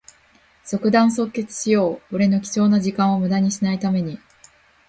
[0.65, 2.15] 即断即決しよう。
[2.15, 4.19] 俺の貴重な時間をむだにしない為に。